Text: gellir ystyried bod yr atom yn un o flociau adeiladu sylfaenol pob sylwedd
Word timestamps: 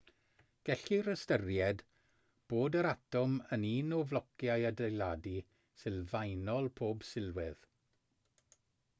gellir 0.67 1.07
ystyried 1.11 1.81
bod 2.53 2.77
yr 2.79 2.87
atom 2.91 3.35
yn 3.57 3.67
un 3.71 3.93
o 3.97 3.99
flociau 4.13 4.65
adeiladu 4.69 5.33
sylfaenol 5.83 6.71
pob 6.81 7.05
sylwedd 7.11 7.69